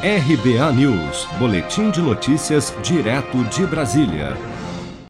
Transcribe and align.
RBA 0.00 0.72
News, 0.74 1.26
Boletim 1.40 1.90
de 1.90 2.00
Notícias, 2.00 2.72
direto 2.84 3.42
de 3.46 3.66
Brasília. 3.66 4.36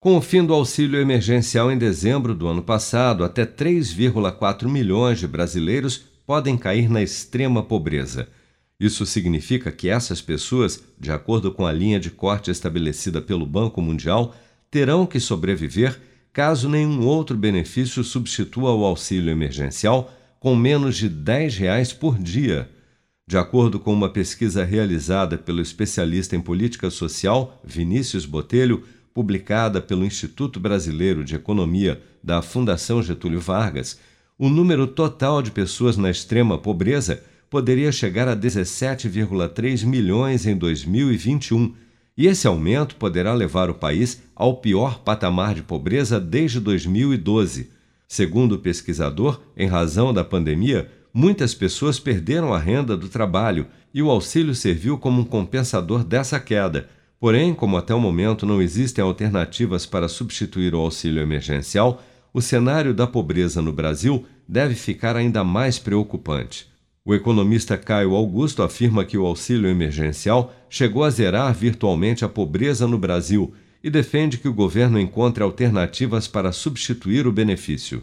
Com 0.00 0.16
o 0.16 0.22
fim 0.22 0.42
do 0.42 0.54
auxílio 0.54 0.98
emergencial 0.98 1.70
em 1.70 1.76
dezembro 1.76 2.34
do 2.34 2.48
ano 2.48 2.62
passado, 2.62 3.22
até 3.22 3.44
3,4 3.44 4.66
milhões 4.66 5.18
de 5.18 5.28
brasileiros 5.28 6.06
podem 6.26 6.56
cair 6.56 6.88
na 6.88 7.02
extrema 7.02 7.62
pobreza. 7.62 8.26
Isso 8.80 9.04
significa 9.04 9.70
que 9.70 9.90
essas 9.90 10.22
pessoas, 10.22 10.82
de 10.98 11.12
acordo 11.12 11.52
com 11.52 11.66
a 11.66 11.72
linha 11.72 12.00
de 12.00 12.10
corte 12.10 12.50
estabelecida 12.50 13.20
pelo 13.20 13.44
Banco 13.44 13.82
Mundial, 13.82 14.34
terão 14.70 15.04
que 15.04 15.20
sobreviver 15.20 16.00
caso 16.32 16.70
nenhum 16.70 17.04
outro 17.04 17.36
benefício 17.36 18.02
substitua 18.02 18.72
o 18.72 18.86
auxílio 18.86 19.30
emergencial 19.30 20.10
com 20.40 20.56
menos 20.56 20.96
de 20.96 21.06
10 21.06 21.58
reais 21.58 21.92
por 21.92 22.18
dia. 22.18 22.66
De 23.30 23.38
acordo 23.38 23.78
com 23.78 23.92
uma 23.92 24.08
pesquisa 24.08 24.64
realizada 24.64 25.38
pelo 25.38 25.60
especialista 25.60 26.34
em 26.34 26.40
política 26.40 26.90
social 26.90 27.60
Vinícius 27.62 28.26
Botelho, 28.26 28.82
publicada 29.14 29.80
pelo 29.80 30.04
Instituto 30.04 30.58
Brasileiro 30.58 31.22
de 31.22 31.36
Economia 31.36 32.02
da 32.20 32.42
Fundação 32.42 33.00
Getúlio 33.00 33.38
Vargas, 33.38 34.00
o 34.36 34.48
número 34.48 34.84
total 34.84 35.42
de 35.42 35.52
pessoas 35.52 35.96
na 35.96 36.10
extrema 36.10 36.58
pobreza 36.58 37.22
poderia 37.48 37.92
chegar 37.92 38.26
a 38.26 38.34
17,3 38.34 39.86
milhões 39.86 40.44
em 40.44 40.56
2021, 40.56 41.72
e 42.18 42.26
esse 42.26 42.48
aumento 42.48 42.96
poderá 42.96 43.32
levar 43.32 43.70
o 43.70 43.74
país 43.74 44.20
ao 44.34 44.56
pior 44.56 45.04
patamar 45.04 45.54
de 45.54 45.62
pobreza 45.62 46.18
desde 46.18 46.58
2012. 46.58 47.70
Segundo 48.08 48.56
o 48.56 48.58
pesquisador, 48.58 49.40
em 49.56 49.68
razão 49.68 50.12
da 50.12 50.24
pandemia, 50.24 50.90
muitas 51.12 51.54
pessoas 51.54 51.98
perderam 51.98 52.52
a 52.54 52.58
renda 52.58 52.96
do 52.96 53.08
trabalho 53.08 53.66
e 53.92 54.02
o 54.02 54.10
auxílio 54.10 54.54
serviu 54.54 54.96
como 54.98 55.22
um 55.22 55.24
compensador 55.24 56.04
dessa 56.04 56.38
queda. 56.38 56.88
Porém, 57.18 57.52
como 57.52 57.76
até 57.76 57.94
o 57.94 58.00
momento 58.00 58.46
não 58.46 58.62
existem 58.62 59.02
alternativas 59.02 59.84
para 59.84 60.08
substituir 60.08 60.74
o 60.74 60.78
auxílio 60.78 61.22
emergencial, 61.22 62.02
o 62.32 62.40
cenário 62.40 62.94
da 62.94 63.06
pobreza 63.06 63.60
no 63.60 63.72
Brasil 63.72 64.24
deve 64.48 64.74
ficar 64.74 65.16
ainda 65.16 65.44
mais 65.44 65.78
preocupante. 65.78 66.68
O 67.04 67.14
economista 67.14 67.76
Caio 67.76 68.14
Augusto 68.14 68.62
afirma 68.62 69.04
que 69.04 69.18
o 69.18 69.26
auxílio 69.26 69.68
emergencial 69.68 70.54
chegou 70.68 71.02
a 71.02 71.10
zerar 71.10 71.52
virtualmente 71.52 72.24
a 72.24 72.28
pobreza 72.28 72.86
no 72.86 72.98
Brasil 72.98 73.52
e 73.82 73.90
defende 73.90 74.38
que 74.38 74.48
o 74.48 74.54
governo 74.54 74.98
encontre 74.98 75.42
alternativas 75.42 76.28
para 76.28 76.52
substituir 76.52 77.26
o 77.26 77.32
benefício 77.32 78.02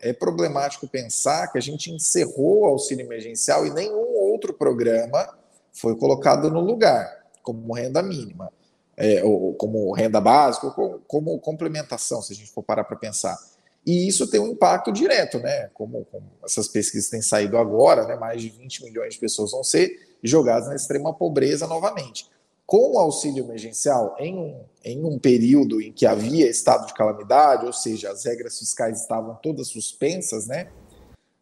é 0.00 0.12
problemático 0.12 0.88
pensar 0.88 1.48
que 1.48 1.58
a 1.58 1.60
gente 1.60 1.90
encerrou 1.90 2.60
o 2.60 2.64
auxílio 2.64 3.04
emergencial 3.04 3.66
e 3.66 3.70
nenhum 3.70 4.14
outro 4.16 4.52
programa 4.52 5.28
foi 5.72 5.96
colocado 5.96 6.50
no 6.50 6.60
lugar, 6.60 7.24
como 7.42 7.72
renda 7.72 8.02
mínima, 8.02 8.50
é, 8.96 9.22
ou 9.24 9.54
como 9.54 9.92
renda 9.92 10.20
básica, 10.20 10.66
ou 10.66 10.72
como, 10.72 10.98
como, 11.06 11.38
complementação, 11.38 12.20
se 12.20 12.32
a 12.32 12.36
gente 12.36 12.50
for 12.50 12.62
parar 12.62 12.84
para 12.84 12.96
pensar. 12.96 13.38
E 13.86 14.06
isso 14.06 14.30
tem 14.30 14.40
um 14.40 14.48
impacto 14.48 14.92
direto, 14.92 15.38
né? 15.38 15.70
Como, 15.72 16.04
como, 16.10 16.26
essas 16.44 16.68
pesquisas 16.68 17.08
têm 17.08 17.22
saído 17.22 17.56
agora, 17.56 18.06
né? 18.06 18.16
mais 18.16 18.42
de 18.42 18.50
20 18.50 18.84
milhões 18.84 19.14
de 19.14 19.20
pessoas 19.20 19.52
vão 19.52 19.64
ser 19.64 20.18
jogadas 20.22 20.68
na 20.68 20.76
extrema 20.76 21.14
pobreza 21.14 21.66
novamente 21.66 22.26
com 22.70 22.92
o 22.92 22.98
auxílio 23.00 23.42
emergencial 23.42 24.14
em 24.16 24.38
um, 24.38 24.64
em 24.84 25.04
um 25.04 25.18
período 25.18 25.80
em 25.82 25.90
que 25.90 26.06
havia 26.06 26.48
estado 26.48 26.86
de 26.86 26.94
calamidade, 26.94 27.66
ou 27.66 27.72
seja, 27.72 28.12
as 28.12 28.24
regras 28.24 28.60
fiscais 28.60 29.00
estavam 29.00 29.34
todas 29.42 29.66
suspensas, 29.66 30.46
né? 30.46 30.70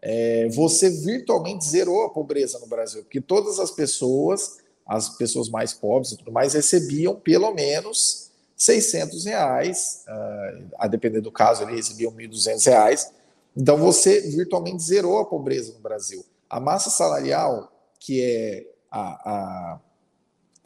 É, 0.00 0.48
você 0.48 0.88
virtualmente 0.88 1.66
zerou 1.66 2.02
a 2.06 2.08
pobreza 2.08 2.58
no 2.58 2.66
Brasil, 2.66 3.02
porque 3.02 3.20
todas 3.20 3.58
as 3.58 3.70
pessoas, 3.70 4.56
as 4.86 5.10
pessoas 5.18 5.50
mais 5.50 5.74
pobres 5.74 6.12
e 6.12 6.16
tudo 6.16 6.32
mais, 6.32 6.54
recebiam 6.54 7.14
pelo 7.14 7.52
menos 7.52 8.30
600 8.56 9.26
reais, 9.26 10.04
uh, 10.08 10.70
a 10.78 10.88
depender 10.88 11.20
do 11.20 11.30
caso, 11.30 11.62
ele 11.62 11.76
recebiam 11.76 12.10
1.200 12.10 12.64
reais. 12.64 13.12
Então 13.54 13.76
você 13.76 14.22
virtualmente 14.22 14.82
zerou 14.82 15.18
a 15.18 15.26
pobreza 15.26 15.74
no 15.74 15.80
Brasil. 15.80 16.24
A 16.48 16.58
massa 16.58 16.88
salarial, 16.88 17.70
que 18.00 18.22
é 18.22 18.66
a, 18.90 19.30
a 19.30 19.80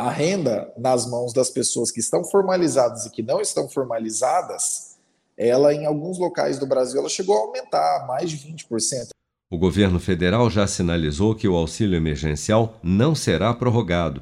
a 0.02 0.10
renda 0.10 0.70
nas 0.76 1.08
mãos 1.08 1.32
das 1.32 1.48
pessoas 1.48 1.92
que 1.92 2.00
estão 2.00 2.24
formalizadas 2.24 3.06
e 3.06 3.10
que 3.10 3.22
não 3.22 3.40
estão 3.40 3.68
formalizadas, 3.68 4.96
ela 5.36 5.72
em 5.72 5.86
alguns 5.86 6.18
locais 6.18 6.58
do 6.58 6.66
Brasil 6.66 6.98
ela 6.98 7.08
chegou 7.08 7.36
a 7.36 7.42
aumentar 7.42 8.04
mais 8.08 8.28
de 8.28 8.36
20%. 8.36 9.10
O 9.48 9.56
governo 9.56 10.00
federal 10.00 10.50
já 10.50 10.66
sinalizou 10.66 11.36
que 11.36 11.46
o 11.46 11.54
auxílio 11.54 11.96
emergencial 11.96 12.80
não 12.82 13.14
será 13.14 13.54
prorrogado. 13.54 14.20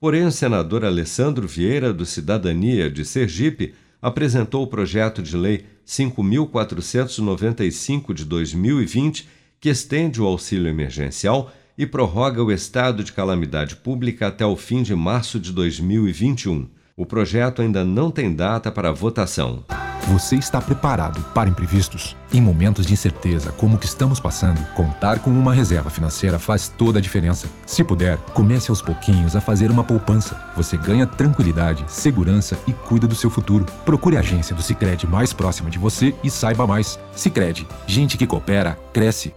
Porém, 0.00 0.24
o 0.24 0.32
senador 0.32 0.82
Alessandro 0.82 1.46
Vieira, 1.46 1.92
do 1.92 2.06
Cidadania 2.06 2.90
de 2.90 3.04
Sergipe, 3.04 3.74
apresentou 4.00 4.62
o 4.62 4.68
projeto 4.68 5.22
de 5.22 5.36
lei 5.36 5.66
5.495 5.86 8.14
de 8.14 8.24
2020, 8.24 9.28
que 9.60 9.68
estende 9.68 10.22
o 10.22 10.26
auxílio 10.26 10.68
emergencial 10.68 11.50
e 11.78 11.86
prorroga 11.86 12.42
o 12.42 12.50
estado 12.50 13.04
de 13.04 13.12
calamidade 13.12 13.76
pública 13.76 14.26
até 14.26 14.44
o 14.44 14.56
fim 14.56 14.82
de 14.82 14.94
março 14.96 15.38
de 15.38 15.52
2021. 15.52 16.66
O 16.96 17.06
projeto 17.06 17.62
ainda 17.62 17.84
não 17.84 18.10
tem 18.10 18.34
data 18.34 18.72
para 18.72 18.90
votação. 18.90 19.64
Você 20.08 20.36
está 20.36 20.60
preparado 20.60 21.22
para 21.34 21.50
imprevistos? 21.50 22.16
Em 22.32 22.40
momentos 22.40 22.86
de 22.86 22.94
incerteza 22.94 23.52
como 23.52 23.76
o 23.76 23.78
que 23.78 23.84
estamos 23.86 24.18
passando, 24.18 24.58
contar 24.74 25.18
com 25.18 25.30
uma 25.30 25.52
reserva 25.52 25.90
financeira 25.90 26.38
faz 26.38 26.66
toda 26.66 26.98
a 26.98 27.02
diferença. 27.02 27.46
Se 27.66 27.84
puder, 27.84 28.16
comece 28.32 28.70
aos 28.70 28.80
pouquinhos 28.80 29.36
a 29.36 29.40
fazer 29.40 29.70
uma 29.70 29.84
poupança. 29.84 30.40
Você 30.56 30.78
ganha 30.78 31.06
tranquilidade, 31.06 31.84
segurança 31.86 32.58
e 32.66 32.72
cuida 32.72 33.06
do 33.06 33.14
seu 33.14 33.28
futuro. 33.28 33.66
Procure 33.84 34.16
a 34.16 34.20
agência 34.20 34.56
do 34.56 34.62
Sicredi 34.62 35.06
mais 35.06 35.32
próxima 35.32 35.68
de 35.68 35.78
você 35.78 36.14
e 36.24 36.30
saiba 36.30 36.66
mais. 36.66 36.98
Sicredi, 37.14 37.66
gente 37.86 38.16
que 38.16 38.26
coopera 38.26 38.78
cresce 38.92 39.34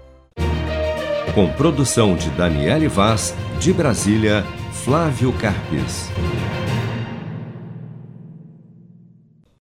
com 1.31 1.47
produção 1.47 2.15
de 2.15 2.29
Daniele 2.31 2.87
Vaz, 2.87 3.33
de 3.59 3.71
Brasília, 3.71 4.45
Flávio 4.73 5.31
Carpes. 5.33 6.09